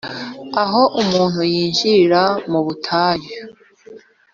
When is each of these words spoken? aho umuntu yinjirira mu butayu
aho 0.63 0.81
umuntu 1.01 1.41
yinjirira 1.53 2.23
mu 2.51 2.59
butayu 2.65 3.29